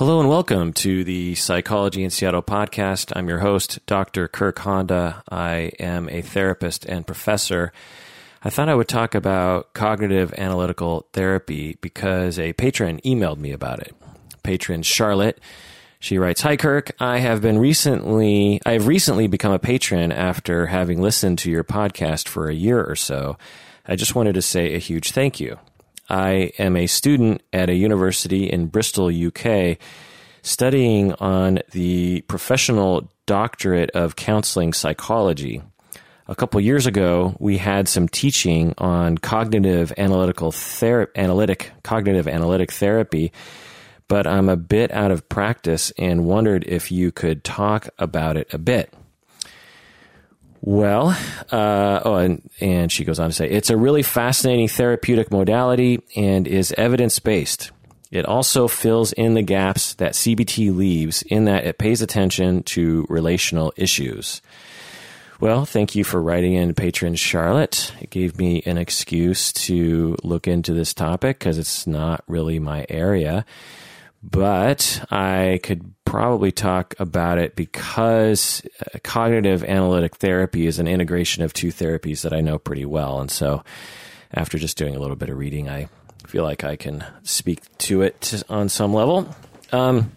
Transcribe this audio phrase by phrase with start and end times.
[0.00, 3.12] Hello and welcome to the Psychology in Seattle podcast.
[3.14, 4.28] I'm your host, Dr.
[4.28, 5.22] Kirk Honda.
[5.30, 7.70] I am a therapist and professor.
[8.42, 13.80] I thought I would talk about cognitive analytical therapy because a patron emailed me about
[13.80, 13.94] it.
[14.42, 15.38] Patron Charlotte.
[15.98, 20.68] She writes, Hi Kirk, I have been recently, I have recently become a patron after
[20.68, 23.36] having listened to your podcast for a year or so.
[23.86, 25.58] I just wanted to say a huge thank you.
[26.10, 29.78] I am a student at a university in Bristol, UK,
[30.42, 35.62] studying on the professional doctorate of counseling psychology.
[36.26, 40.54] A couple years ago, we had some teaching on cognitive analytical
[41.16, 43.32] analytic cognitive analytic therapy,
[44.08, 48.52] but I'm a bit out of practice and wondered if you could talk about it
[48.52, 48.94] a bit.
[50.62, 51.16] Well,
[51.50, 56.02] uh, oh, and, and she goes on to say, it's a really fascinating therapeutic modality
[56.14, 57.70] and is evidence based.
[58.10, 63.06] It also fills in the gaps that CBT leaves in that it pays attention to
[63.08, 64.42] relational issues.
[65.38, 67.94] Well, thank you for writing in, patron Charlotte.
[68.00, 72.84] It gave me an excuse to look into this topic because it's not really my
[72.90, 73.46] area.
[74.22, 81.42] But I could probably talk about it because uh, cognitive analytic therapy is an integration
[81.42, 83.20] of two therapies that I know pretty well.
[83.20, 83.64] And so
[84.34, 85.88] after just doing a little bit of reading, I
[86.26, 89.34] feel like I can speak to it on some level.
[89.72, 90.12] Um,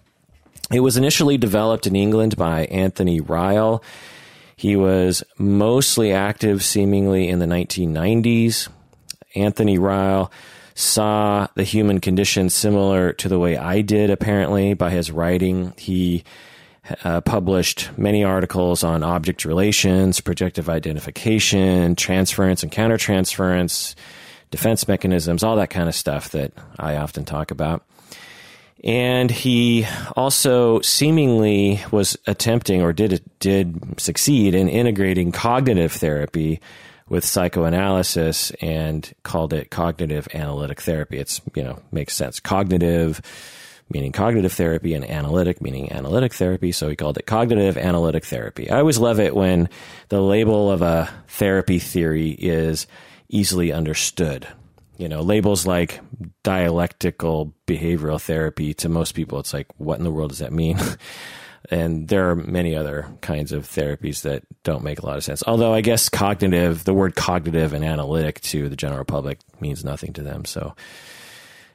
[0.71, 3.83] it was initially developed in England by Anthony Ryle.
[4.55, 8.69] He was mostly active seemingly in the 1990s.
[9.35, 10.31] Anthony Ryle
[10.75, 15.73] saw the human condition similar to the way I did, apparently, by his writing.
[15.77, 16.23] He
[17.03, 23.95] uh, published many articles on object relations, projective identification, transference and countertransference,
[24.51, 27.85] defense mechanisms, all that kind of stuff that I often talk about.
[28.83, 29.87] And he
[30.17, 36.59] also seemingly was attempting or did did succeed in integrating cognitive therapy
[37.13, 41.19] with psychoanalysis and called it cognitive analytic therapy.
[41.19, 42.39] It's, you know, makes sense.
[42.39, 43.21] Cognitive
[43.87, 46.71] meaning cognitive therapy and analytic meaning analytic therapy.
[46.71, 48.67] So he called it cognitive analytic therapy.
[48.67, 49.69] I always love it when
[50.09, 52.87] the label of a therapy theory is
[53.29, 54.47] easily understood.
[54.97, 55.99] You know, labels like
[56.41, 60.79] dialectical behavioral therapy to most people, it's like, what in the world does that mean?
[61.71, 65.43] And there are many other kinds of therapies that don't make a lot of sense.
[65.47, 70.13] Although I guess cognitive, the word cognitive and analytic to the general public means nothing
[70.13, 70.45] to them.
[70.45, 70.75] So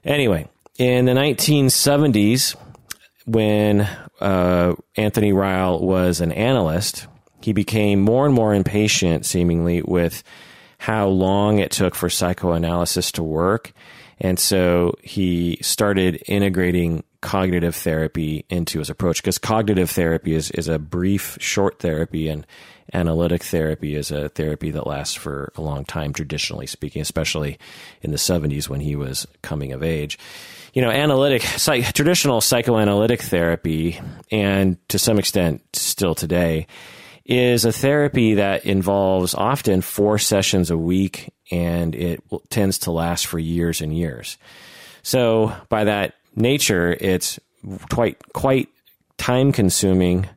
[0.04, 2.54] anyway, in the 1970s,
[3.26, 3.88] when
[4.20, 7.06] uh, Anthony Ryle was an analyst,
[7.42, 10.22] he became more and more impatient, seemingly, with
[10.78, 13.72] how long it took for psychoanalysis to work.
[14.20, 20.68] And so he started integrating cognitive therapy into his approach because cognitive therapy is, is
[20.68, 22.46] a brief, short therapy, and
[22.92, 27.58] analytic therapy is a therapy that lasts for a long time, traditionally speaking, especially
[28.02, 30.18] in the 70s when he was coming of age.
[30.72, 34.00] You know, analytic, psych, traditional psychoanalytic therapy,
[34.30, 36.66] and to some extent still today,
[37.24, 43.26] is a therapy that involves often four sessions a week and it tends to last
[43.26, 44.38] for years and years.
[45.02, 47.38] So, by that nature, it's
[47.90, 48.68] quite quite
[49.16, 50.28] time consuming,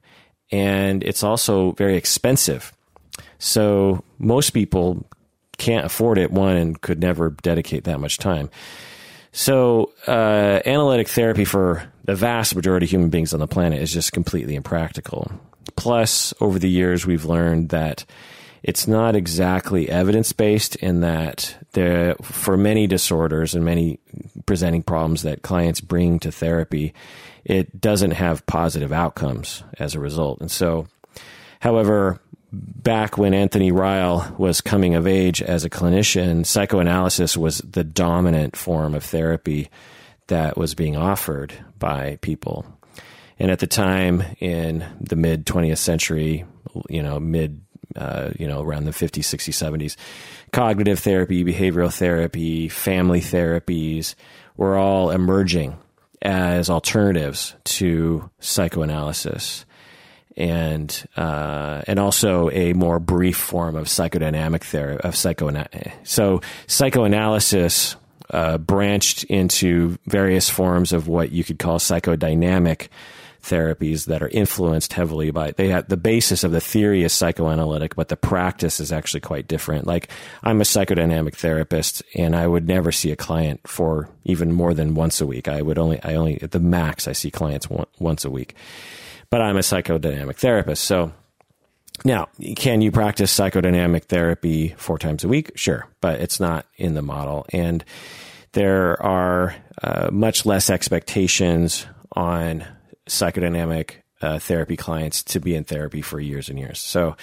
[0.52, 2.74] and it's also very expensive.
[3.40, 5.06] So most people
[5.58, 6.32] can't afford it.
[6.32, 8.50] One and could never dedicate that much time.
[9.32, 13.94] So uh, analytic therapy for the vast majority of human beings on the planet is
[13.94, 15.32] just completely impractical.
[15.76, 18.04] Plus, over the years, we've learned that
[18.64, 24.00] it's not exactly evidence based in that there, for many disorders and many
[24.46, 26.94] presenting problems that clients bring to therapy,
[27.44, 30.42] it doesn't have positive outcomes as a result.
[30.42, 30.88] And so,
[31.60, 32.20] however,
[32.52, 38.56] back when Anthony Ryle was coming of age as a clinician, psychoanalysis was the dominant
[38.56, 39.70] form of therapy
[40.28, 42.66] that was being offered by people.
[43.40, 46.46] And at the time in the mid 20th century,
[46.90, 47.62] you know, mid
[47.96, 49.96] uh, you know, around the 50s, 60s, 70s.
[50.52, 54.16] Cognitive therapy, behavioral therapy, family therapies
[54.58, 55.78] were all emerging
[56.22, 59.66] as alternatives to psychoanalysis.
[60.38, 65.92] And uh, and also a more brief form of psychodynamic therapy of psychoanalysis.
[66.04, 67.98] So psychoanalysis
[68.30, 72.88] uh, branched into various forms of what you could call psychodynamic
[73.42, 77.96] therapies that are influenced heavily by they have the basis of the theory is psychoanalytic
[77.96, 80.10] but the practice is actually quite different like
[80.44, 84.96] i'm a psychodynamic therapist and i would never see a client for even more than
[84.96, 87.88] once a week i would only i only at the max i see clients one,
[88.00, 88.56] once a week
[89.30, 91.12] but i'm a psychodynamic therapist so
[92.04, 95.52] now, can you practice psychodynamic therapy four times a week?
[95.56, 97.46] Sure, but it's not in the model.
[97.50, 97.86] And
[98.54, 102.66] there are uh, much less expectations on
[103.08, 106.80] psychodynamic uh, therapy clients to be in therapy for years and years.
[106.80, 107.16] So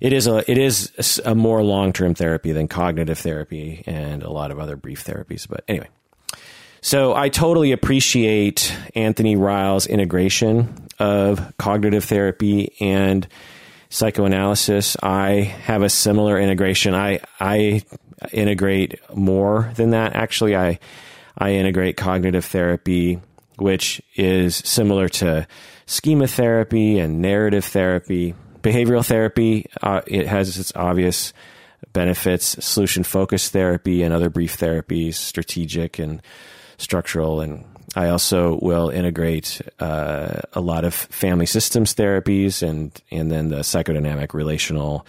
[0.00, 4.30] it is a it is a more long term therapy than cognitive therapy and a
[4.30, 5.48] lot of other brief therapies.
[5.48, 5.88] But anyway,
[6.80, 13.26] so I totally appreciate Anthony Ryle's integration of cognitive therapy and
[13.90, 14.96] psychoanalysis.
[15.02, 15.30] I
[15.64, 16.94] have a similar integration.
[16.94, 17.82] I I
[18.32, 20.14] integrate more than that.
[20.14, 20.78] Actually, I
[21.36, 23.20] I integrate cognitive therapy
[23.60, 25.46] which is similar to
[25.86, 28.34] schema therapy and narrative therapy.
[28.62, 31.32] Behavioral therapy, uh, it has its obvious
[31.92, 36.22] benefits, solution focused therapy and other brief therapies, strategic and
[36.76, 37.40] structural.
[37.40, 37.64] And
[37.94, 43.58] I also will integrate uh, a lot of family systems therapies and, and then the
[43.58, 45.06] psychodynamic relational,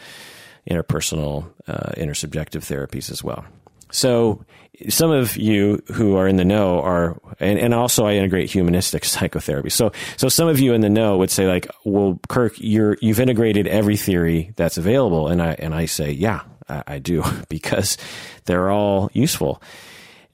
[0.69, 3.45] interpersonal, uh, intersubjective therapies as well.
[3.91, 4.45] So
[4.87, 9.03] some of you who are in the know are, and, and also I integrate humanistic
[9.05, 9.69] psychotherapy.
[9.69, 13.19] So, so some of you in the know would say like, well, Kirk, you're, you've
[13.19, 15.27] integrated every theory that's available.
[15.27, 17.97] And I, and I say, yeah, I, I do because
[18.45, 19.61] they're all useful.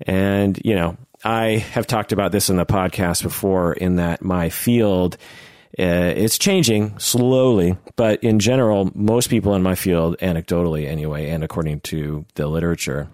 [0.02, 4.50] And, you know, I have talked about this in the podcast before in that my
[4.50, 5.18] field,
[5.80, 11.44] uh, it's changing slowly, but in general, most people in my field, anecdotally anyway, and
[11.44, 13.10] according to the literature,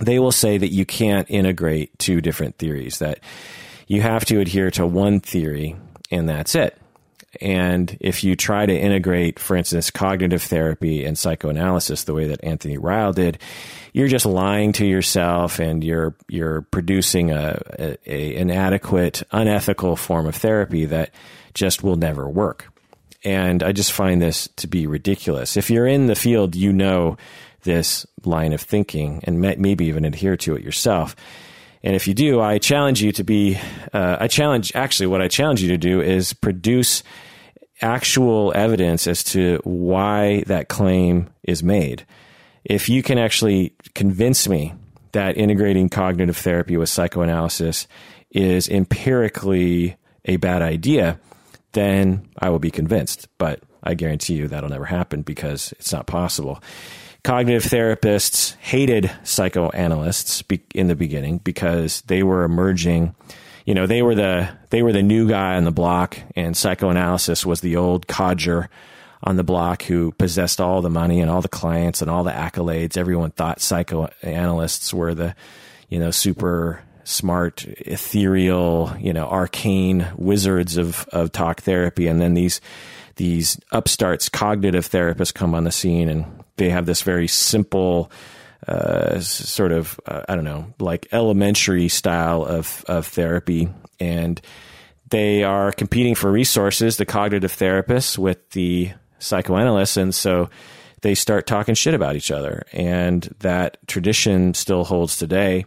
[0.00, 3.20] they will say that you can't integrate two different theories, that
[3.86, 5.76] you have to adhere to one theory
[6.10, 6.76] and that's it.
[7.40, 12.42] And if you try to integrate, for instance, cognitive therapy and psychoanalysis the way that
[12.42, 13.38] Anthony Ryle did,
[13.92, 20.26] you're just lying to yourself and you're you're producing a, a, a inadequate, unethical form
[20.26, 21.10] of therapy that
[21.52, 22.72] just will never work.
[23.24, 25.56] And I just find this to be ridiculous.
[25.56, 27.18] If you're in the field, you know
[27.68, 31.14] this line of thinking and maybe even adhere to it yourself.
[31.82, 33.58] And if you do, I challenge you to be,
[33.92, 37.02] uh, I challenge, actually, what I challenge you to do is produce
[37.82, 42.06] actual evidence as to why that claim is made.
[42.64, 44.72] If you can actually convince me
[45.12, 47.86] that integrating cognitive therapy with psychoanalysis
[48.30, 51.20] is empirically a bad idea,
[51.72, 53.28] then I will be convinced.
[53.36, 56.60] But I guarantee you that'll never happen because it's not possible
[57.28, 60.42] cognitive therapists hated psychoanalysts
[60.74, 63.14] in the beginning because they were emerging
[63.66, 67.44] you know they were the they were the new guy on the block and psychoanalysis
[67.44, 68.70] was the old codger
[69.22, 72.30] on the block who possessed all the money and all the clients and all the
[72.30, 72.96] accolades.
[72.96, 75.34] Everyone thought psychoanalysts were the
[75.90, 82.06] you know super smart ethereal you know arcane wizards of of talk therapy.
[82.06, 82.62] And then these
[83.18, 86.24] these upstarts cognitive therapists come on the scene and
[86.56, 88.10] they have this very simple
[88.66, 93.68] uh, sort of uh, I don't know like elementary style of of therapy,
[94.00, 94.40] and
[95.10, 96.96] they are competing for resources.
[96.96, 100.50] The cognitive therapists with the psychoanalysts, and so
[101.02, 105.64] they start talking shit about each other, and that tradition still holds today.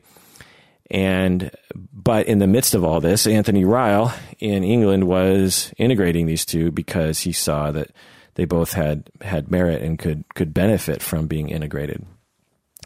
[0.92, 1.50] And
[1.94, 6.70] but in the midst of all this, Anthony Ryle in England was integrating these two
[6.70, 7.92] because he saw that
[8.36, 12.06] they both had had merit and could could benefit from being integrated.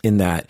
[0.03, 0.47] In that,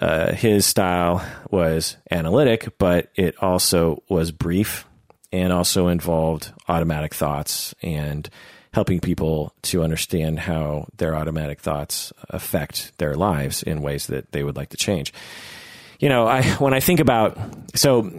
[0.00, 4.86] uh, his style was analytic, but it also was brief
[5.30, 8.28] and also involved automatic thoughts and
[8.72, 14.42] helping people to understand how their automatic thoughts affect their lives in ways that they
[14.42, 15.12] would like to change
[16.00, 17.38] you know, I when I think about
[17.74, 18.00] so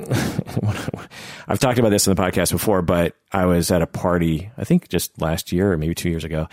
[1.47, 4.63] I've talked about this in the podcast before, but I was at a party, I
[4.63, 6.47] think just last year or maybe 2 years ago,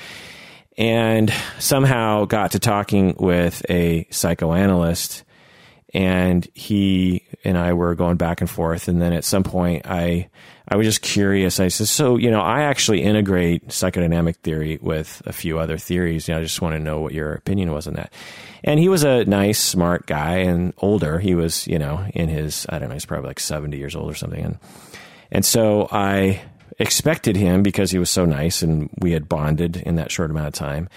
[0.77, 5.23] and somehow got to talking with a psychoanalyst
[5.95, 10.29] and he and I were going back and forth and then at some point I
[10.71, 11.61] I was just curious.
[11.61, 16.29] I said, so, you know, I actually integrate psychodynamic theory with a few other theories.
[16.29, 18.13] You know, I just want to know what your opinion was on that.
[18.63, 21.21] And he was a nice, smart guy and older.
[21.21, 24.11] He was, you know, in his, I don't know, he's probably like 70 years old
[24.11, 24.45] or something.
[24.45, 24.59] And,
[25.31, 26.43] and so I
[26.79, 30.49] expected him because he was so nice and we had bonded in that short amount
[30.49, 30.91] of time.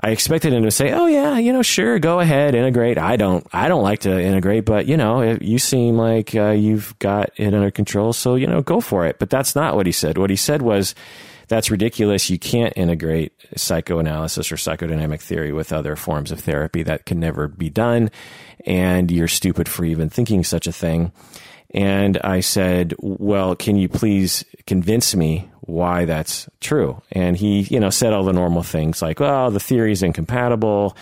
[0.00, 3.46] I expected him to say, "Oh yeah, you know, sure, go ahead, integrate." I don't,
[3.52, 7.54] I don't like to integrate, but you know, you seem like uh, you've got it
[7.54, 9.18] under control, so you know, go for it.
[9.18, 10.18] But that's not what he said.
[10.18, 10.94] What he said was,
[11.48, 12.28] "That's ridiculous.
[12.28, 16.82] You can't integrate psychoanalysis or psychodynamic theory with other forms of therapy.
[16.82, 18.10] That can never be done,
[18.66, 21.12] and you're stupid for even thinking such a thing."
[21.74, 27.00] And I said, "Well, can you please convince me why that's true.
[27.12, 30.96] And he, you know, said all the normal things like, well, the theory is incompatible.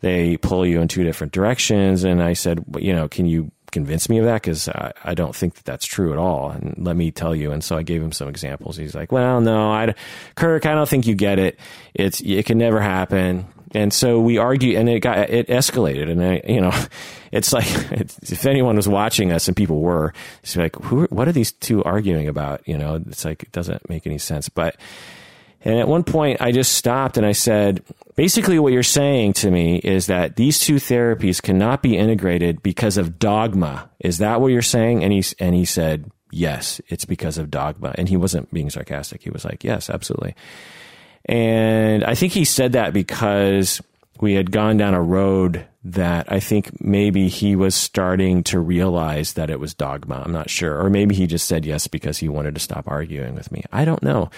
[0.00, 2.04] They pull you in two different directions.
[2.04, 4.42] And I said, you know, can you convince me of that?
[4.42, 6.50] Because I, I, don't think that that's true at all.
[6.50, 7.52] And let me tell you.
[7.52, 8.76] And so I gave him some examples.
[8.76, 9.94] He's like, well, no, I,
[10.34, 11.58] Kirk, I don't think you get it.
[11.94, 16.22] It's, it can never happen and so we argued, and it got it escalated, and
[16.24, 16.72] I, you know,
[17.32, 20.12] it's like if anyone was watching us, and people were,
[20.42, 22.66] it's like, who, what are these two arguing about?
[22.66, 24.48] You know, it's like it doesn't make any sense.
[24.48, 24.76] But
[25.62, 27.82] and at one point, I just stopped and I said,
[28.16, 32.96] basically, what you're saying to me is that these two therapies cannot be integrated because
[32.96, 33.90] of dogma.
[34.00, 35.04] Is that what you're saying?
[35.04, 37.94] And he and he said, yes, it's because of dogma.
[37.96, 39.22] And he wasn't being sarcastic.
[39.22, 40.34] He was like, yes, absolutely.
[41.26, 43.80] And I think he said that because
[44.20, 49.34] we had gone down a road that I think maybe he was starting to realize
[49.34, 50.22] that it was dogma.
[50.24, 50.78] I'm not sure.
[50.78, 53.64] Or maybe he just said yes because he wanted to stop arguing with me.
[53.72, 54.30] I don't know.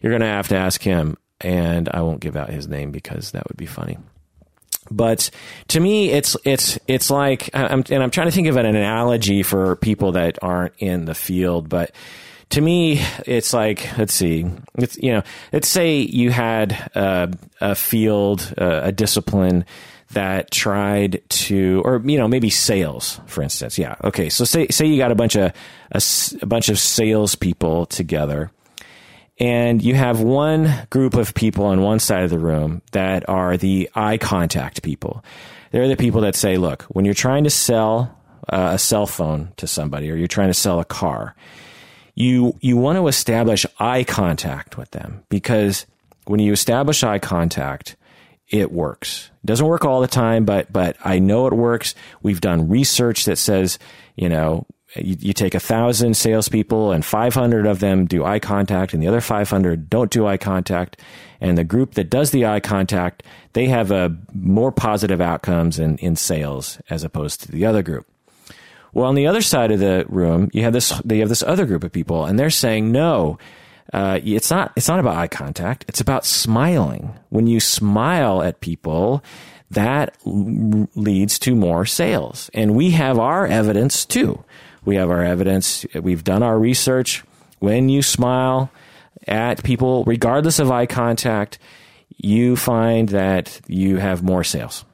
[0.00, 1.16] You're going to have to ask him.
[1.40, 3.98] And I won't give out his name because that would be funny.
[4.90, 5.30] But
[5.68, 9.42] to me, it's it's it's like, I'm, and I'm trying to think of an analogy
[9.42, 11.92] for people that aren't in the field, but
[12.52, 17.28] to me, it's like let's see, it's you know, let's say you had uh,
[17.60, 19.64] a field, uh, a discipline
[20.10, 23.78] that tried to, or you know, maybe sales, for instance.
[23.78, 24.28] Yeah, okay.
[24.28, 25.52] So say say you got a bunch of
[25.92, 26.02] a,
[26.42, 28.50] a bunch of salespeople together,
[29.38, 33.56] and you have one group of people on one side of the room that are
[33.56, 35.24] the eye contact people.
[35.70, 38.14] They're the people that say, look, when you're trying to sell
[38.50, 41.34] uh, a cell phone to somebody, or you're trying to sell a car
[42.14, 45.86] you you want to establish eye contact with them because
[46.26, 47.96] when you establish eye contact,
[48.48, 49.30] it works.
[49.42, 51.94] It doesn't work all the time, but but I know it works.
[52.22, 53.78] We've done research that says,
[54.14, 54.66] you know,
[54.96, 59.08] you, you take a thousand salespeople and 500 of them do eye contact, and the
[59.08, 61.00] other 500 don't do eye contact.
[61.40, 65.96] And the group that does the eye contact, they have a more positive outcomes in,
[65.98, 68.06] in sales as opposed to the other group.
[68.92, 71.66] Well, on the other side of the room, you have this you have this other
[71.66, 73.38] group of people, and they're saying no.
[73.92, 75.84] Uh, it's not it's not about eye contact.
[75.88, 77.14] It's about smiling.
[77.30, 79.24] When you smile at people,
[79.70, 82.50] that leads to more sales.
[82.52, 84.44] And we have our evidence too.
[84.84, 85.86] We have our evidence.
[85.94, 87.24] We've done our research.
[87.60, 88.70] When you smile
[89.26, 91.58] at people, regardless of eye contact,
[92.18, 94.84] you find that you have more sales.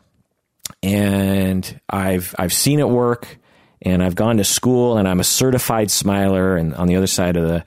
[0.82, 3.38] And I've I've seen it work
[3.82, 6.56] and I've gone to school and I'm a certified smiler.
[6.56, 7.64] And on the other side of the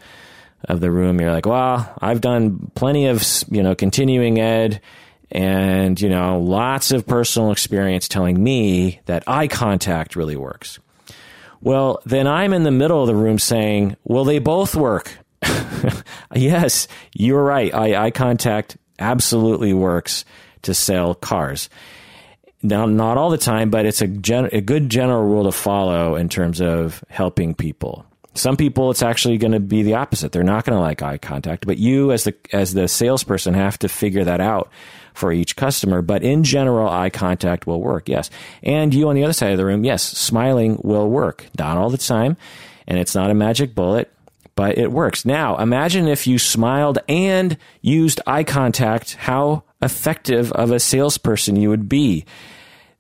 [0.66, 4.82] of the room, you're like, well, I've done plenty of you know continuing ed
[5.32, 10.80] and you know lots of personal experience telling me that eye contact really works.
[11.62, 15.16] Well, then I'm in the middle of the room saying, well, they both work.
[16.36, 17.74] yes, you're right.
[17.74, 20.26] Eye, eye contact absolutely works
[20.64, 21.70] to sell cars.
[22.64, 26.16] Now, not all the time, but it's a, gen- a good general rule to follow
[26.16, 28.06] in terms of helping people.
[28.34, 30.32] Some people, it's actually going to be the opposite.
[30.32, 33.78] They're not going to like eye contact, but you, as the as the salesperson, have
[33.80, 34.72] to figure that out
[35.14, 36.02] for each customer.
[36.02, 38.08] But in general, eye contact will work.
[38.08, 38.30] Yes,
[38.64, 41.46] and you on the other side of the room, yes, smiling will work.
[41.60, 42.38] Not all the time,
[42.88, 44.10] and it's not a magic bullet
[44.56, 45.26] but it works.
[45.26, 51.70] Now, imagine if you smiled and used eye contact, how effective of a salesperson you
[51.70, 52.26] would be.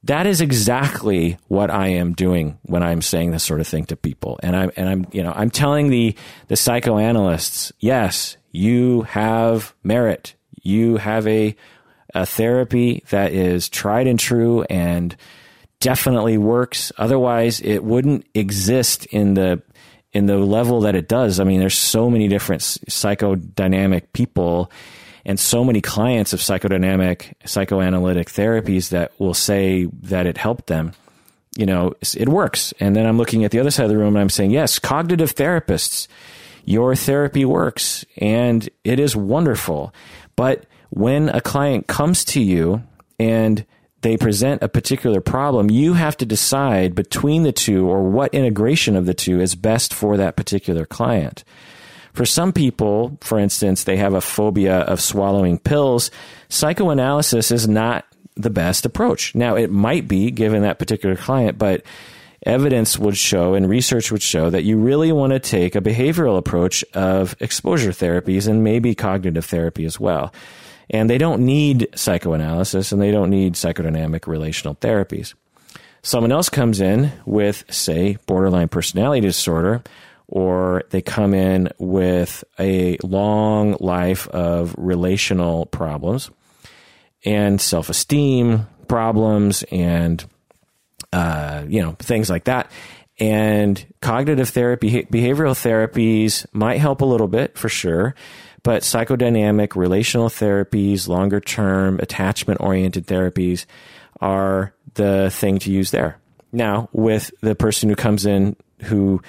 [0.03, 3.95] That is exactly what I am doing when I'm saying this sort of thing to
[3.95, 4.39] people.
[4.41, 6.15] And I'm, and I'm, you know, I'm telling the,
[6.47, 10.33] the psychoanalysts, yes, you have merit.
[10.63, 11.55] You have a,
[12.15, 15.15] a therapy that is tried and true and
[15.79, 16.91] definitely works.
[16.97, 19.61] Otherwise, it wouldn't exist in the
[20.13, 21.39] in the level that it does.
[21.39, 24.69] I mean, there's so many different psychodynamic people
[25.25, 30.94] and so many clients of psychodynamic psychoanalytic therapies that will say that it helped them.
[31.58, 32.74] You know, it works.
[32.80, 34.80] And then I'm looking at the other side of the room and I'm saying, yes,
[34.80, 36.08] cognitive therapists,
[36.63, 39.94] your therapy works and it is wonderful.
[40.36, 42.84] But when a client comes to you
[43.20, 43.66] and
[44.01, 48.96] they present a particular problem, you have to decide between the two or what integration
[48.96, 51.44] of the two is best for that particular client.
[52.13, 56.12] For some people, for instance, they have a phobia of swallowing pills.
[56.50, 59.36] Psychoanalysis is not the best approach.
[59.36, 61.84] Now, it might be given that particular client, but
[62.46, 66.38] evidence would show and research would show that you really want to take a behavioral
[66.38, 70.34] approach of exposure therapies and maybe cognitive therapy as well.
[70.89, 75.34] And they don't need psychoanalysis and they don't need psychodynamic relational therapies.
[76.03, 79.84] Someone else comes in with, say, borderline personality disorder,
[80.31, 86.31] or they come in with a long life of relational problems
[87.23, 90.25] and self esteem problems and
[91.13, 92.71] uh, you know, things like that.
[93.19, 98.15] And cognitive therapy, behavioral therapies might help a little bit for sure,
[98.63, 103.65] but psychodynamic, relational therapies, longer term, attachment oriented therapies
[104.21, 106.17] are the thing to use there.
[106.51, 109.21] Now, with the person who comes in who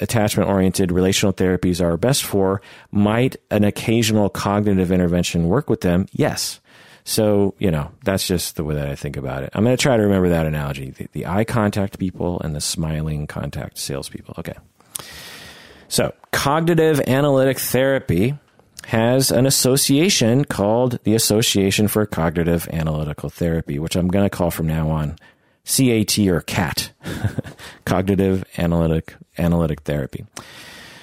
[0.00, 2.60] attachment oriented relational therapies are best for,
[2.90, 6.06] might an occasional cognitive intervention work with them?
[6.12, 6.60] Yes.
[7.04, 9.50] So, you know, that's just the way that I think about it.
[9.54, 12.60] I'm going to try to remember that analogy the, the eye contact people and the
[12.60, 14.34] smiling contact salespeople.
[14.38, 14.54] Okay.
[15.88, 18.38] So, cognitive analytic therapy
[18.86, 24.50] has an association called the Association for Cognitive Analytical Therapy, which I'm going to call
[24.50, 25.16] from now on
[25.64, 26.92] CAT or CAT,
[27.84, 30.24] Cognitive Analytic Analytic Therapy.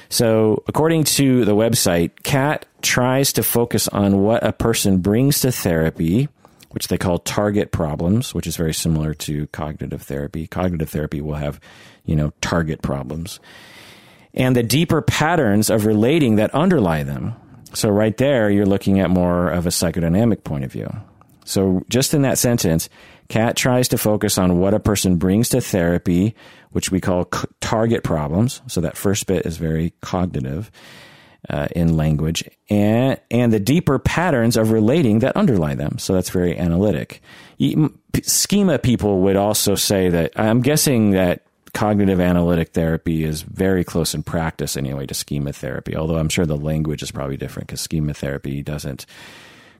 [0.09, 5.51] So, according to the website, CAT tries to focus on what a person brings to
[5.51, 6.29] therapy,
[6.69, 10.47] which they call target problems, which is very similar to cognitive therapy.
[10.47, 11.59] Cognitive therapy will have,
[12.05, 13.39] you know, target problems.
[14.33, 17.33] And the deeper patterns of relating that underlie them.
[17.73, 20.89] So, right there, you're looking at more of a psychodynamic point of view.
[21.43, 22.87] So, just in that sentence,
[23.29, 26.35] CAT tries to focus on what a person brings to therapy,
[26.71, 28.61] which we call c- target problems.
[28.67, 30.71] So that first bit is very cognitive
[31.49, 35.97] uh, in language, and and the deeper patterns of relating that underlie them.
[35.99, 37.21] So that's very analytic.
[38.23, 41.43] Schema people would also say that I'm guessing that
[41.73, 45.95] cognitive analytic therapy is very close in practice anyway to schema therapy.
[45.95, 49.05] Although I'm sure the language is probably different because schema therapy doesn't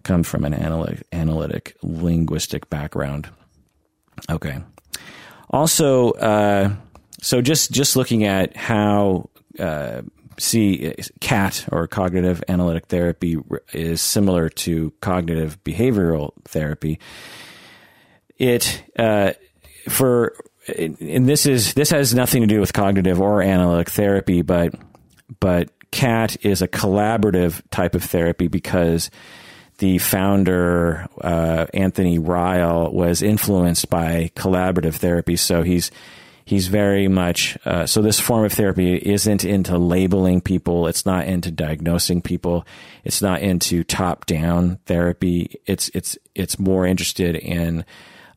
[0.08, 3.30] come from an analytic, analytic linguistic background.
[4.30, 4.60] Okay.
[5.50, 6.74] Also, uh,
[7.22, 10.02] so just just looking at how uh,
[10.40, 13.38] see CAT or cognitive analytic therapy
[13.74, 17.00] is similar to cognitive behavioral therapy.
[18.38, 19.34] It uh,
[19.90, 20.36] for
[20.68, 24.74] and this is this has nothing to do with cognitive or analytic therapy, but
[25.40, 29.10] but CAT is a collaborative type of therapy because
[29.78, 35.36] the founder, uh, Anthony Ryle, was influenced by collaborative therapy.
[35.36, 35.92] So he's
[36.46, 38.02] he's very much uh, so.
[38.02, 40.88] This form of therapy isn't into labeling people.
[40.88, 42.66] It's not into diagnosing people.
[43.04, 45.60] It's not into top down therapy.
[45.66, 47.86] It's it's it's more interested in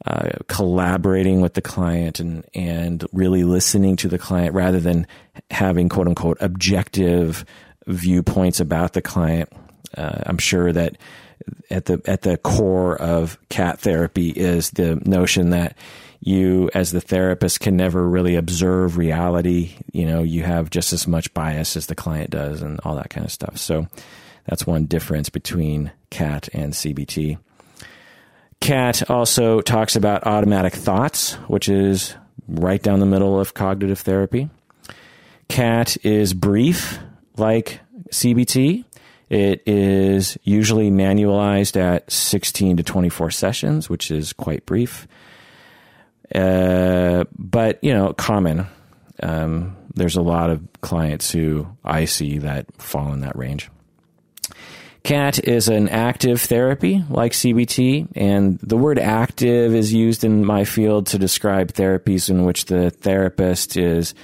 [0.06, 5.06] uh, collaborating with the client and and really listening to the client rather than
[5.50, 7.44] having quote unquote objective
[7.86, 9.50] viewpoints about the client.
[9.96, 10.96] Uh, I'm sure that
[11.70, 15.76] at the at the core of cat therapy is the notion that
[16.20, 19.72] you as the therapist can never really observe reality.
[19.92, 23.10] You know you have just as much bias as the client does and all that
[23.10, 23.58] kind of stuff.
[23.58, 23.86] So
[24.46, 27.38] that's one difference between cat and cbt
[28.60, 32.16] cat also talks about automatic thoughts which is
[32.48, 34.50] right down the middle of cognitive therapy.
[35.48, 36.98] Cat is brief
[37.36, 38.84] like cbt
[39.30, 45.06] it is usually manualized at 16 to 24 sessions, which is quite brief.
[46.34, 48.66] Uh, but, you know, common.
[49.22, 53.70] Um, there's a lot of clients who I see that fall in that range.
[55.02, 60.64] CAT is an active therapy like CBT, and the word active is used in my
[60.64, 64.14] field to describe therapies in which the therapist is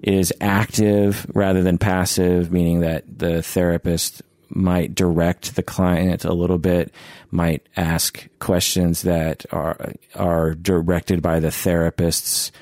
[0.00, 6.58] is active rather than passive, meaning that the therapist might direct the client a little
[6.58, 6.92] bit,
[7.30, 12.52] might ask questions that are are directed by the therapist's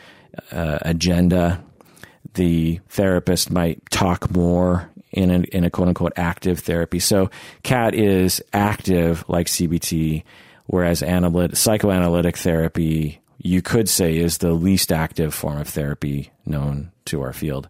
[0.50, 1.62] uh, agenda.
[2.34, 6.98] The therapist might talk more in a, in a quote unquote active therapy.
[6.98, 7.30] So
[7.62, 10.24] CAT is active like CBT,
[10.66, 16.90] whereas analytic, psychoanalytic therapy you could say is the least active form of therapy known
[17.06, 17.68] to our field.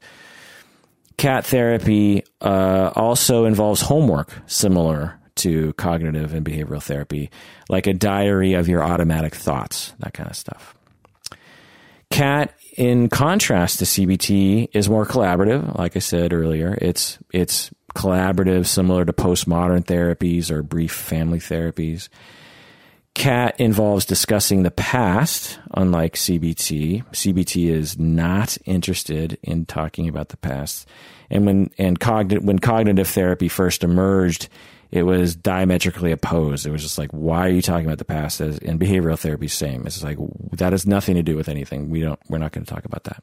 [1.16, 7.30] Cat therapy uh, also involves homework similar to cognitive and behavioral therapy,
[7.68, 10.74] like a diary of your automatic thoughts, that kind of stuff.
[12.10, 15.76] Cat, in contrast to CBT, is more collaborative.
[15.76, 22.08] Like I said earlier, it's it's collaborative, similar to postmodern therapies or brief family therapies.
[23.16, 27.02] CAT involves discussing the past, unlike CBT.
[27.12, 30.86] CBT is not interested in talking about the past.
[31.30, 34.50] And when and cogn- when cognitive therapy first emerged,
[34.90, 36.66] it was diametrically opposed.
[36.66, 38.42] It was just like, why are you talking about the past?
[38.42, 39.86] As in behavioral therapy, same.
[39.86, 40.18] It's like
[40.52, 41.88] that has nothing to do with anything.
[41.88, 42.20] We don't.
[42.28, 43.22] We're not going to talk about that.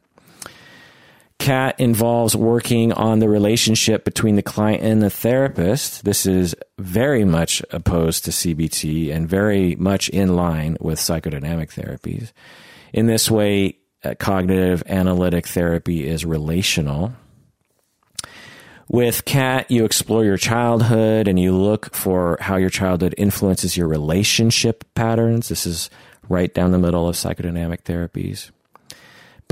[1.44, 6.06] CAT involves working on the relationship between the client and the therapist.
[6.06, 12.32] This is very much opposed to CBT and very much in line with psychodynamic therapies.
[12.94, 13.76] In this way,
[14.06, 17.12] uh, cognitive analytic therapy is relational.
[18.88, 23.90] With CAT, you explore your childhood and you look for how your childhood influences your
[23.90, 25.50] relationship patterns.
[25.50, 25.90] This is
[26.30, 28.52] right down the middle of psychodynamic therapies.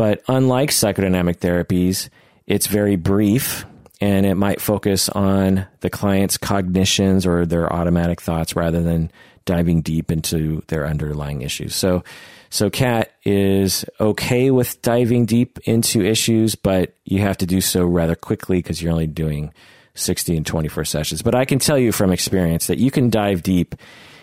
[0.01, 2.09] But unlike psychodynamic therapies,
[2.47, 3.67] it's very brief
[4.01, 9.11] and it might focus on the client's cognitions or their automatic thoughts rather than
[9.45, 11.75] diving deep into their underlying issues.
[11.75, 12.03] So,
[12.49, 17.85] so CAT is okay with diving deep into issues, but you have to do so
[17.85, 19.53] rather quickly because you're only doing
[19.93, 21.21] 60 and 24 sessions.
[21.21, 23.75] But I can tell you from experience that you can dive deep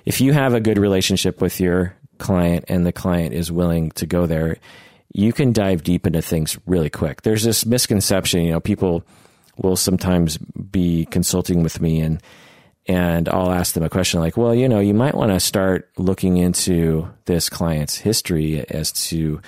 [0.04, 4.06] if you have a good relationship with your client and the client is willing to
[4.06, 4.56] go there
[5.12, 7.22] you can dive deep into things really quick.
[7.22, 9.04] There's this misconception, you know, people
[9.56, 12.22] will sometimes be consulting with me and
[12.90, 15.90] and I'll ask them a question like, well, you know, you might want to start
[15.98, 19.42] looking into this client's history as to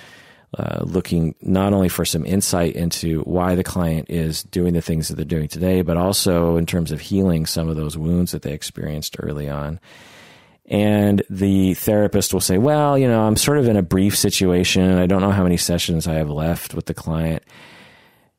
[0.57, 5.07] uh, looking not only for some insight into why the client is doing the things
[5.07, 8.43] that they're doing today, but also in terms of healing some of those wounds that
[8.43, 9.79] they experienced early on.
[10.71, 14.97] And the therapist will say, well, you know, I'm sort of in a brief situation.
[14.97, 17.43] I don't know how many sessions I have left with the client.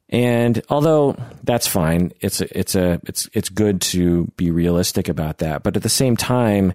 [0.09, 5.39] And although that's fine, it's a, it's a, it's, it's good to be realistic about
[5.39, 5.63] that.
[5.63, 6.73] But at the same time,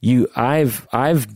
[0.00, 1.26] you, I've, I've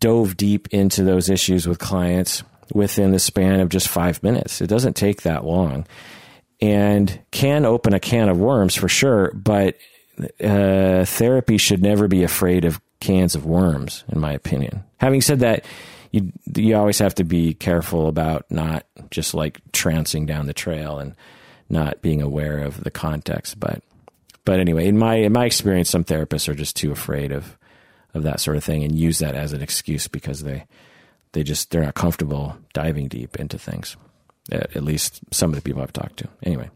[0.00, 2.42] dove deep into those issues with clients
[2.74, 4.60] within the span of just five minutes.
[4.60, 5.86] It doesn't take that long
[6.60, 9.30] and can open a can of worms for sure.
[9.34, 9.76] But
[10.42, 14.84] uh, therapy should never be afraid of cans of worms, in my opinion.
[14.98, 15.64] Having said that,
[16.10, 20.98] you you always have to be careful about not just like trouncing down the trail
[20.98, 21.14] and
[21.68, 23.60] not being aware of the context.
[23.60, 23.82] But
[24.44, 27.58] but anyway, in my in my experience, some therapists are just too afraid of
[28.14, 30.64] of that sort of thing and use that as an excuse because they
[31.32, 33.96] they just they're not comfortable diving deep into things.
[34.50, 36.28] At, at least some of the people I've talked to.
[36.42, 36.70] Anyway.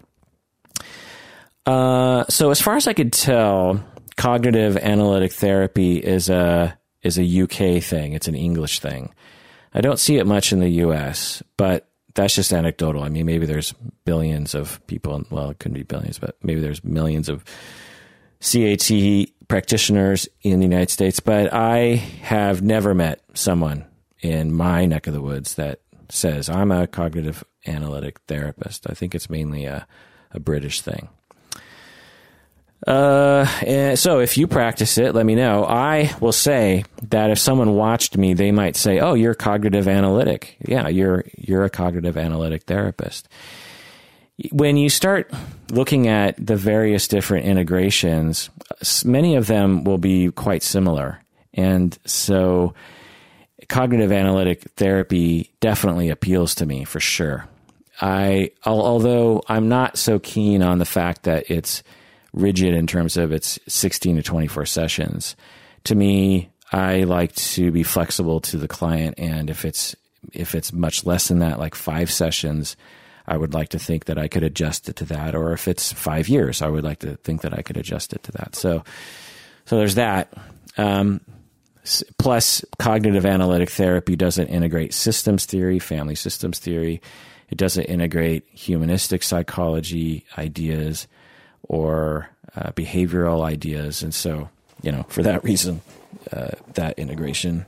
[1.64, 3.82] Uh, so as far as I could tell,
[4.16, 8.12] cognitive analytic therapy is a is a UK thing.
[8.12, 9.12] It's an English thing.
[9.75, 13.03] I don't see it much in the US, but that's just anecdotal.
[13.03, 13.72] I mean, maybe there's
[14.05, 15.22] billions of people.
[15.31, 17.44] Well, it couldn't be billions, but maybe there's millions of
[18.40, 18.90] CAT
[19.48, 21.20] practitioners in the United States.
[21.20, 23.87] But I have never met someone
[24.20, 28.88] in my neck of the woods that says I'm a cognitive analytic therapist.
[28.88, 29.87] I think it's mainly a,
[30.33, 31.09] a British thing.
[32.86, 35.64] Uh, so if you practice it, let me know.
[35.64, 40.56] I will say that if someone watched me, they might say, "Oh, you're cognitive analytic."
[40.66, 43.28] Yeah, you're you're a cognitive analytic therapist.
[44.50, 45.32] When you start
[45.70, 48.50] looking at the various different integrations,
[49.04, 51.20] many of them will be quite similar,
[51.54, 52.74] and so
[53.68, 57.46] cognitive analytic therapy definitely appeals to me for sure.
[58.00, 61.84] I although I'm not so keen on the fact that it's
[62.32, 65.36] rigid in terms of its 16 to 24 sessions.
[65.84, 69.94] To me, I like to be flexible to the client, and if it's
[70.32, 72.76] if it's much less than that, like five sessions,
[73.26, 75.34] I would like to think that I could adjust it to that.
[75.34, 78.22] Or if it's five years, I would like to think that I could adjust it
[78.24, 78.54] to that.
[78.54, 78.84] So,
[79.64, 80.32] so there's that.
[80.78, 81.20] Um,
[82.18, 87.02] plus, cognitive analytic therapy doesn't integrate systems theory, family systems theory.
[87.50, 91.08] It doesn't integrate humanistic psychology ideas
[91.68, 94.48] or uh, behavioral ideas, and so
[94.83, 95.81] you know for that reason,
[96.33, 97.66] uh, that integration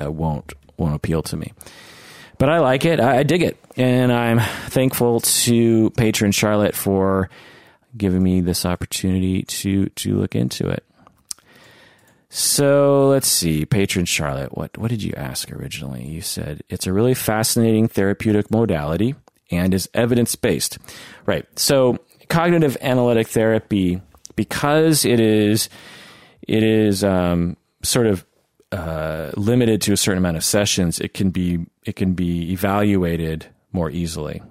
[0.00, 1.52] uh, won't won't appeal to me.
[2.38, 3.00] But I like it.
[3.00, 7.30] I, I dig it, and I'm thankful to patron Charlotte for
[7.96, 10.84] giving me this opportunity to to look into it.
[12.28, 16.04] So let's see, patron Charlotte, what what did you ask originally?
[16.04, 19.14] You said it's a really fascinating therapeutic modality
[19.50, 20.78] and is evidence based.
[21.24, 21.46] Right.
[21.58, 21.98] So
[22.36, 24.00] cognitive analytic therapy,
[24.36, 25.70] because it is
[26.46, 28.24] it is um, sort of
[28.72, 33.46] uh, limited to a certain amount of sessions, it can be it can be evaluated
[33.72, 34.42] more easily.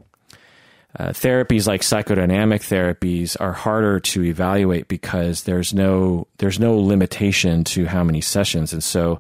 [0.97, 7.63] uh, therapies like psychodynamic therapies are harder to evaluate because there's no there's no limitation
[7.63, 9.19] to how many sessions, and so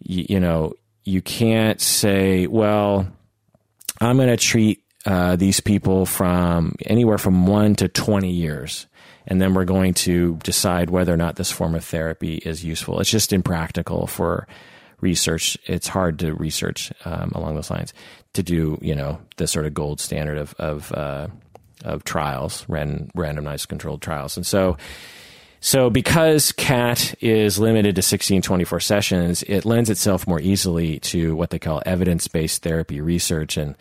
[0.00, 3.06] you, you know you can't say, well,
[4.00, 8.86] I'm going to treat uh, these people from anywhere from one to twenty years,
[9.26, 13.00] and then we're going to decide whether or not this form of therapy is useful.
[13.00, 14.46] It's just impractical for
[15.00, 15.58] research.
[15.66, 17.92] It's hard to research um, along those lines
[18.34, 21.28] to do, you know, the sort of gold standard of of, uh,
[21.84, 24.76] of trials, ran, randomized controlled trials, and so.
[25.64, 31.36] So, because CAT is limited to 16 24 sessions, it lends itself more easily to
[31.36, 33.76] what they call evidence based therapy research, and,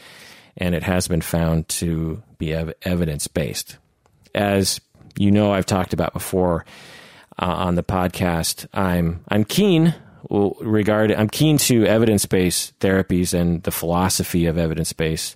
[0.57, 3.77] and it has been found to be ev- evidence based.
[4.33, 4.79] As
[5.17, 6.65] you know, I've talked about before
[7.39, 9.95] uh, on the podcast, I'm, I'm keen
[10.29, 15.35] regard I'm keen to evidence based therapies and the philosophy of evidence based,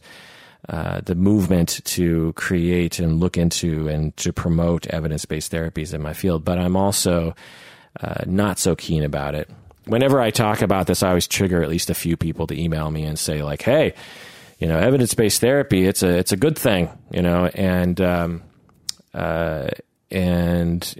[0.69, 6.01] uh, the movement to create and look into and to promote evidence based therapies in
[6.01, 6.45] my field.
[6.45, 7.35] But I'm also
[7.99, 9.49] uh, not so keen about it.
[9.85, 12.89] Whenever I talk about this, I always trigger at least a few people to email
[12.89, 13.93] me and say like, "Hey,
[14.59, 18.43] you know, evidence based therapy it's a it's a good thing," you know, and um,
[19.13, 19.67] uh,
[20.11, 20.95] and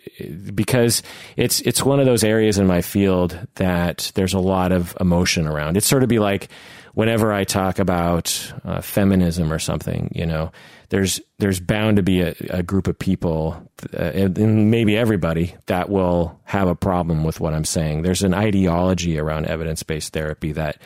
[0.54, 1.04] because
[1.38, 5.48] it's it's one of those areas in my field that there's a lot of emotion
[5.48, 5.78] around.
[5.78, 6.50] It's sort of be like
[6.96, 10.52] whenever I talk about uh, feminism or something, you know,
[10.89, 15.89] there's there's bound to be a, a group of people, uh, and maybe everybody, that
[15.89, 18.02] will have a problem with what I'm saying.
[18.02, 20.78] There's an ideology around evidence based therapy that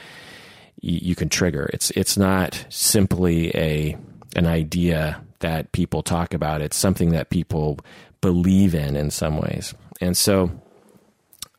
[0.84, 1.70] y- you can trigger.
[1.74, 3.98] It's it's not simply a
[4.36, 6.62] an idea that people talk about.
[6.62, 7.80] It's something that people
[8.22, 9.74] believe in in some ways.
[10.02, 10.52] And so,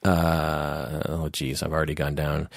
[0.04, 2.48] uh, oh geez, I've already gone down.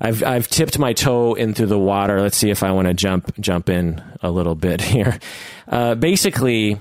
[0.00, 2.20] I've I've tipped my toe into the water.
[2.20, 5.18] Let's see if I want to jump jump in a little bit here.
[5.68, 6.80] Uh, basically,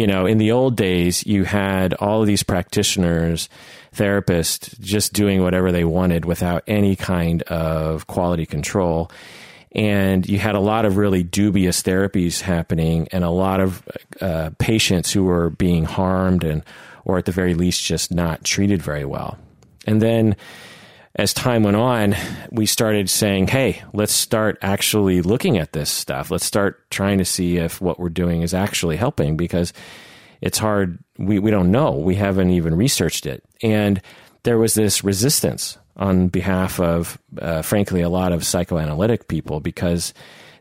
[0.00, 3.50] you know, in the old days, you had all of these practitioners,
[3.94, 9.10] therapists, just doing whatever they wanted without any kind of quality control.
[9.72, 13.86] And you had a lot of really dubious therapies happening and a lot of
[14.22, 16.62] uh, patients who were being harmed and
[17.04, 19.36] or at the very least just not treated very well.
[19.86, 20.34] And then
[21.16, 22.14] as time went on
[22.52, 26.30] we started saying hey let's start actually looking at this stuff.
[26.30, 29.72] Let's start trying to see if what we're doing is actually helping because
[30.40, 30.98] it's hard.
[31.18, 31.92] We, we don't know.
[31.92, 33.44] We haven't even researched it.
[33.62, 34.00] And
[34.42, 40.14] there was this resistance on behalf of, uh, frankly, a lot of psychoanalytic people because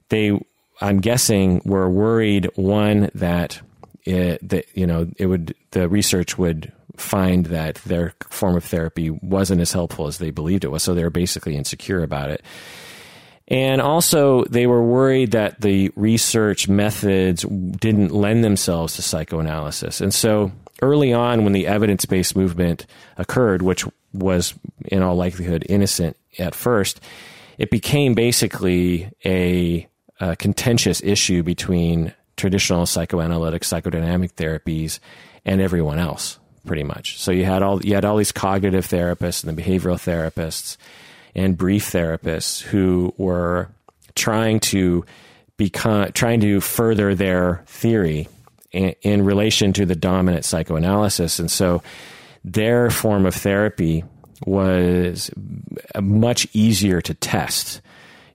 [0.09, 0.37] they,
[0.81, 3.61] I'm guessing, were worried one that
[4.05, 9.09] it, that you know it would the research would find that their form of therapy
[9.09, 12.43] wasn't as helpful as they believed it was, so they were basically insecure about it.
[13.47, 20.01] And also, they were worried that the research methods didn't lend themselves to psychoanalysis.
[20.01, 20.51] And so,
[20.83, 22.85] early on, when the evidence based movement
[23.17, 24.53] occurred, which was
[24.85, 27.01] in all likelihood innocent at first,
[27.57, 29.87] it became basically a,
[30.19, 34.99] a contentious issue between traditional psychoanalytic psychodynamic therapies
[35.43, 39.43] and everyone else pretty much so you had all you had all these cognitive therapists
[39.43, 40.77] and the behavioral therapists
[41.35, 43.69] and brief therapists who were
[44.15, 45.05] trying to
[45.57, 48.27] become trying to further their theory
[48.71, 51.81] in, in relation to the dominant psychoanalysis and so
[52.43, 54.03] their form of therapy
[54.45, 55.29] was
[56.01, 57.81] much easier to test.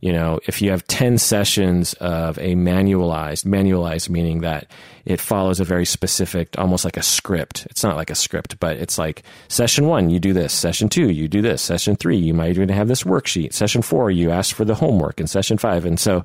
[0.05, 4.67] You know, if you have 10 sessions of a manualized, manualized meaning that
[5.07, 7.67] it follows a very specific, almost like a script.
[7.71, 10.53] It's not like a script, but it's like session one, you do this.
[10.53, 11.63] Session two, you do this.
[11.63, 13.55] Session three, you might even have this worksheet.
[13.55, 15.21] Session four, you ask for the homework.
[15.21, 15.87] And session five.
[15.87, 16.23] And so,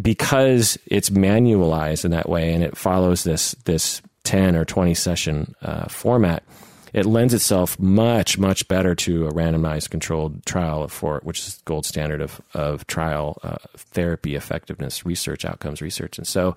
[0.00, 5.52] because it's manualized in that way and it follows this, this 10 or 20 session
[5.62, 6.44] uh, format,
[6.92, 11.86] it lends itself much much better to a randomized controlled trial for which is gold
[11.86, 16.18] standard of of trial uh, therapy effectiveness research outcomes research.
[16.18, 16.54] And so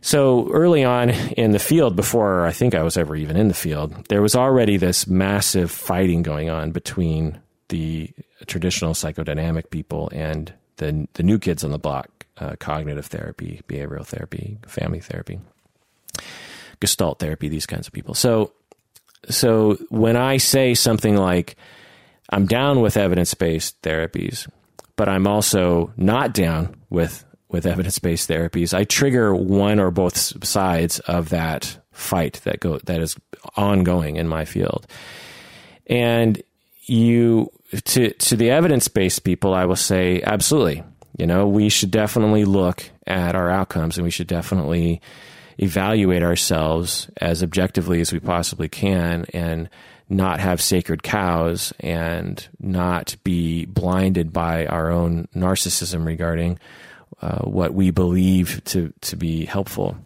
[0.00, 3.54] so early on in the field before I think I was ever even in the
[3.54, 8.10] field there was already this massive fighting going on between the
[8.46, 14.06] traditional psychodynamic people and the the new kids on the block uh, cognitive therapy behavioral
[14.06, 15.40] therapy family therapy
[16.80, 18.14] gestalt therapy these kinds of people.
[18.14, 18.52] So
[19.28, 21.56] so when I say something like,
[22.30, 24.48] I'm down with evidence based therapies,
[24.96, 30.44] but I'm also not down with, with evidence based therapies, I trigger one or both
[30.44, 33.16] sides of that fight that go that is
[33.56, 34.86] ongoing in my field.
[35.86, 36.40] And
[36.84, 37.50] you
[37.84, 40.84] to to the evidence based people, I will say absolutely.
[41.16, 45.00] You know, we should definitely look at our outcomes and we should definitely
[45.58, 49.68] evaluate ourselves as objectively as we possibly can and
[50.08, 56.58] not have sacred cows and not be blinded by our own narcissism regarding
[57.20, 59.96] uh, what we believe to, to be helpful.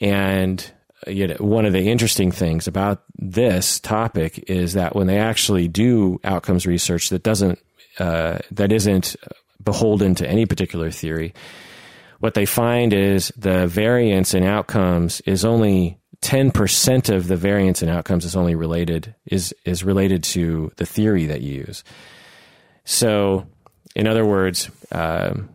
[0.00, 0.68] And
[1.06, 5.68] you know, one of the interesting things about this topic is that when they actually
[5.68, 7.58] do outcomes research that doesn't
[7.98, 9.16] uh, that isn't
[9.62, 11.34] beholden to any particular theory,
[12.18, 17.88] what they find is the variance in outcomes is only 10% of the variance in
[17.88, 21.84] outcomes is only related is is related to the theory that you use.
[22.84, 23.46] So,
[23.94, 25.48] in other words, um,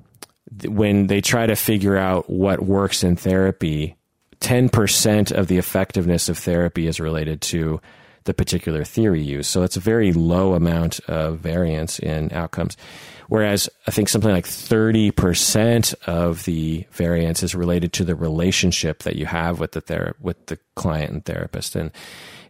[0.65, 3.97] when they try to figure out what works in therapy,
[4.39, 7.81] 10% of the effectiveness of therapy is related to
[8.25, 9.49] the particular theory used.
[9.49, 12.77] So it's a very low amount of variance in outcomes.
[13.27, 19.15] Whereas I think something like 30% of the variance is related to the relationship that
[19.15, 21.75] you have with the ther- with the client and therapist.
[21.75, 21.91] And,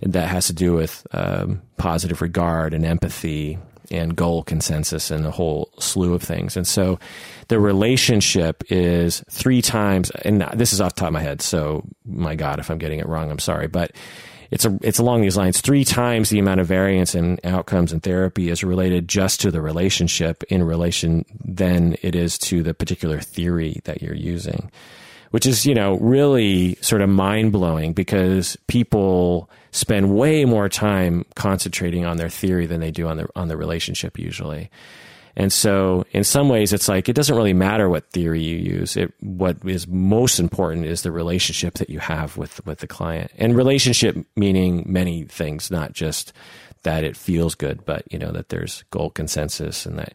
[0.02, 3.58] and that has to do with um, positive regard and empathy
[3.92, 6.58] and goal consensus and a whole slew of things.
[6.58, 7.00] And so
[7.48, 11.42] the relationship is three times, and this is off the top of my head.
[11.42, 13.92] So my God, if I'm getting it wrong, I'm sorry, but
[14.54, 15.60] it's a, it's along these lines.
[15.60, 19.62] Three times the amount of variance in outcomes in therapy is related just to the
[19.62, 24.72] relationship in relation than it is to the particular theory that you're using
[25.32, 31.26] which is, you know, really sort of mind blowing because people spend way more time
[31.34, 34.70] concentrating on their theory than they do on the, on the relationship usually.
[35.36, 38.96] And so in some ways it's like it doesn't really matter what theory you use.
[38.96, 43.32] It what is most important is the relationship that you have with with the client.
[43.38, 46.34] And relationship meaning many things, not just
[46.84, 50.14] that it feels good, but you know that there's goal consensus and that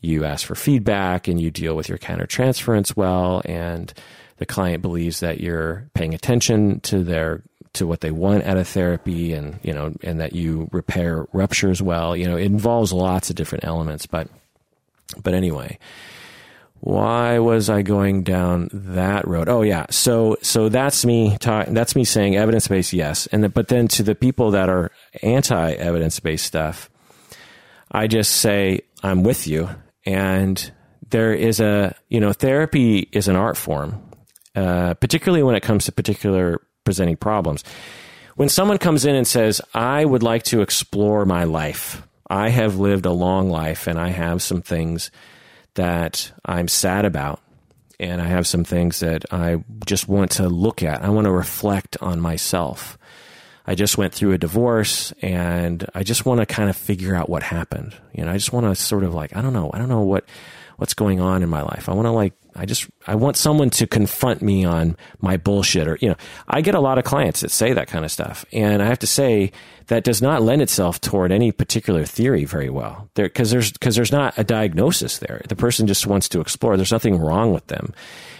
[0.00, 3.92] you ask for feedback and you deal with your countertransference well and
[4.36, 8.68] the client believes that you're paying attention to their to what they want out of
[8.68, 13.30] therapy and you know and that you repair ruptures well you know it involves lots
[13.30, 14.28] of different elements but
[15.22, 15.78] but anyway
[16.80, 19.48] why was i going down that road?
[19.48, 19.86] Oh yeah.
[19.88, 23.26] So so that's me talk, that's me saying evidence based yes.
[23.28, 24.90] And the, but then to the people that are
[25.22, 26.90] anti evidence based stuff
[27.90, 29.70] i just say i'm with you.
[30.04, 30.70] And
[31.08, 34.02] there is a you know therapy is an art form
[34.54, 37.64] uh, particularly when it comes to particular presenting problems.
[38.36, 42.80] When someone comes in and says, I would like to explore my life, I have
[42.80, 45.12] lived a long life and I have some things
[45.74, 47.40] that I'm sad about.
[48.00, 51.04] And I have some things that I just want to look at.
[51.04, 52.98] I want to reflect on myself.
[53.68, 57.30] I just went through a divorce and I just want to kind of figure out
[57.30, 57.96] what happened.
[58.12, 60.02] You know, I just want to sort of like, I don't know, I don't know
[60.02, 60.24] what,
[60.76, 61.88] what's going on in my life.
[61.88, 65.88] I want to like I just I want someone to confront me on my bullshit
[65.88, 66.16] or you know
[66.48, 68.98] I get a lot of clients that say that kind of stuff and I have
[69.00, 69.52] to say
[69.88, 73.10] that does not lend itself toward any particular theory very well.
[73.14, 75.42] There because there's because there's not a diagnosis there.
[75.48, 76.76] The person just wants to explore.
[76.76, 77.92] There's nothing wrong with them.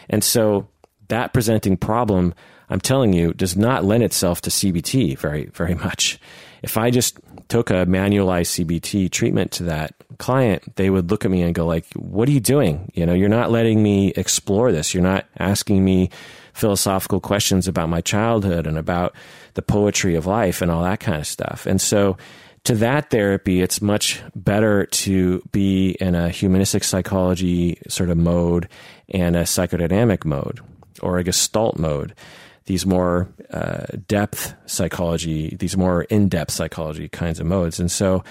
[0.09, 0.69] And so
[1.09, 2.35] that presenting problem
[2.71, 6.21] I'm telling you does not lend itself to CBT very very much.
[6.63, 11.31] If I just took a manualized CBT treatment to that client, they would look at
[11.31, 12.91] me and go like, "What are you doing?
[12.95, 14.95] You know, you're not letting me explore this.
[14.95, 16.11] You're not asking me
[16.53, 19.15] philosophical questions about my childhood and about
[19.55, 22.17] the poetry of life and all that kind of stuff." And so
[22.65, 28.69] to that therapy, it's much better to be in a humanistic psychology sort of mode
[29.11, 30.61] and a psychodynamic mode
[31.03, 32.15] or a gestalt mode
[32.67, 37.79] these more uh, depth psychology, these more in depth psychology kinds of modes.
[37.79, 38.25] And so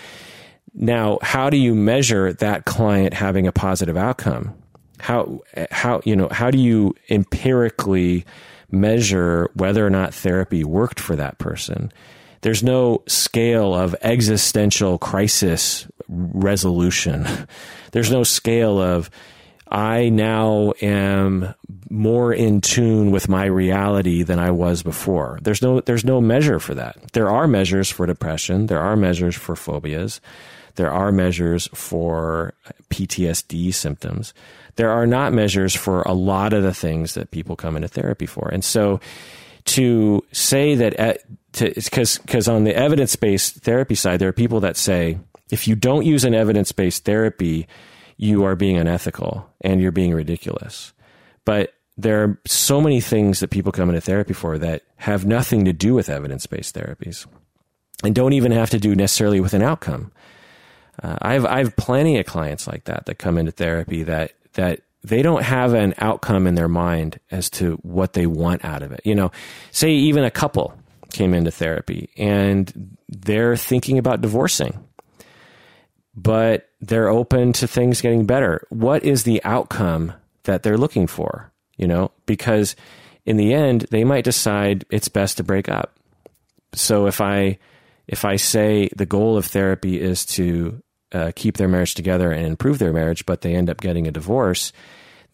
[0.73, 4.55] now, how do you measure that client having a positive outcome?
[4.99, 8.25] How, how, you know, how do you empirically
[8.71, 11.91] measure whether or not therapy worked for that person?
[12.41, 17.27] There's no scale of existential crisis resolution.
[17.91, 19.09] There's no scale of,
[19.73, 21.55] I now am
[21.89, 25.39] more in tune with my reality than I was before.
[25.41, 27.11] There's no there's no measure for that.
[27.13, 30.21] There are measures for depression, there are measures for phobias,
[30.75, 32.53] there are measures for
[32.91, 34.35] PTSD symptoms.
[34.75, 38.27] There are not measures for a lot of the things that people come into therapy
[38.27, 38.49] for.
[38.49, 38.99] And so
[39.65, 41.17] to say that eh,
[41.51, 45.17] because because on the evidence-based therapy side there are people that say
[45.49, 47.67] if you don't use an evidence-based therapy
[48.23, 50.93] you are being unethical and you're being ridiculous.
[51.43, 55.65] But there are so many things that people come into therapy for that have nothing
[55.65, 57.27] to do with evidence based therapies
[58.03, 60.11] and don't even have to do necessarily with an outcome.
[61.01, 65.21] Uh, I've I've plenty of clients like that that come into therapy that that they
[65.21, 69.01] don't have an outcome in their mind as to what they want out of it.
[69.03, 69.31] You know,
[69.71, 70.73] say even a couple
[71.11, 74.79] came into therapy and they're thinking about divorcing,
[76.15, 78.65] but they're open to things getting better.
[78.69, 81.51] What is the outcome that they're looking for?
[81.77, 82.75] You know, because
[83.25, 85.97] in the end, they might decide it's best to break up.
[86.73, 87.57] So if I
[88.07, 90.81] if I say the goal of therapy is to
[91.13, 94.11] uh, keep their marriage together and improve their marriage, but they end up getting a
[94.11, 94.73] divorce,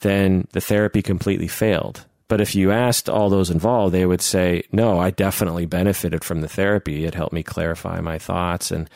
[0.01, 2.05] then the therapy completely failed.
[2.27, 6.41] But if you asked all those involved, they would say, "No, I definitely benefited from
[6.41, 7.05] the therapy.
[7.05, 8.87] It helped me clarify my thoughts, and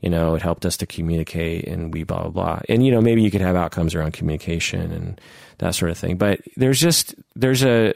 [0.00, 3.00] you know, it helped us to communicate, and we blah blah blah." And you know,
[3.00, 5.20] maybe you could have outcomes around communication and
[5.58, 6.16] that sort of thing.
[6.16, 7.94] But there's just there's a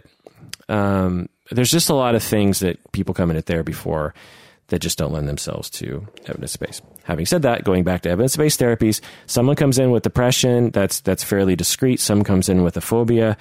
[0.69, 4.15] um, there's just a lot of things that people come into therapy for
[4.69, 6.83] that just don't lend themselves to evidence based.
[7.05, 11.01] Having said that, going back to evidence based therapies, someone comes in with depression that's
[11.01, 12.01] that's fairly discrete.
[12.01, 13.37] Some comes in with a phobia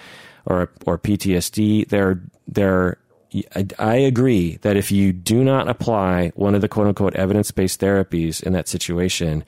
[0.46, 1.88] or or PTSD.
[1.88, 2.98] They're they're
[3.80, 7.80] I agree that if you do not apply one of the quote unquote evidence based
[7.80, 9.46] therapies in that situation,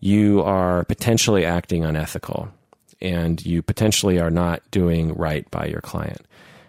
[0.00, 2.48] you are potentially acting unethical
[3.00, 6.20] and you potentially are not doing right by your client.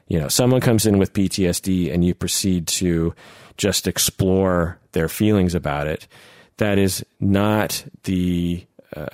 [0.08, 3.14] You know, someone comes in with PTSD and you proceed to
[3.58, 6.08] just explore their feelings about it.
[6.58, 9.05] That is not the, uh,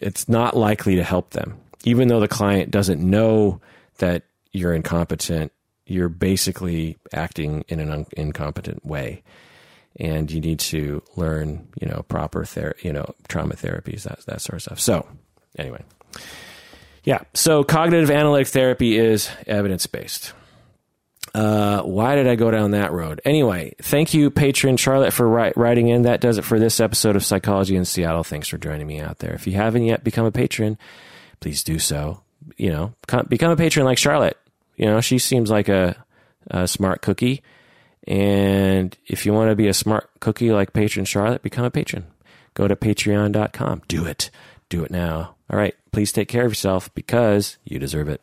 [0.00, 1.58] it's not likely to help them.
[1.84, 3.60] Even though the client doesn't know
[3.98, 5.52] that you're incompetent,
[5.86, 9.22] you're basically acting in an un- incompetent way.
[9.98, 14.42] And you need to learn, you know, proper ther- you know, trauma therapies, that, that
[14.42, 14.80] sort of stuff.
[14.80, 15.08] So,
[15.58, 15.82] anyway.
[17.04, 17.20] Yeah.
[17.34, 20.34] So cognitive analytic therapy is evidence based.
[21.34, 23.20] Uh, why did I go down that road?
[23.24, 26.02] Anyway, thank you, patron Charlotte, for writing in.
[26.02, 28.24] That does it for this episode of Psychology in Seattle.
[28.24, 29.34] Thanks for joining me out there.
[29.34, 30.78] If you haven't yet become a patron,
[31.40, 32.22] please do so.
[32.56, 32.94] You know,
[33.28, 34.38] become a patron like Charlotte.
[34.76, 36.04] You know, she seems like a,
[36.50, 37.42] a smart cookie.
[38.06, 42.06] And if you want to be a smart cookie like patron Charlotte, become a patron.
[42.54, 43.82] Go to patreon.com.
[43.88, 44.30] Do it.
[44.68, 45.34] Do it now.
[45.50, 45.74] All right.
[45.92, 48.22] Please take care of yourself because you deserve it.